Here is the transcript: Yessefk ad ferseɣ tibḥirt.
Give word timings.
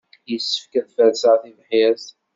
Yessefk 0.29 0.73
ad 0.79 0.87
ferseɣ 0.95 1.35
tibḥirt. 1.41 2.05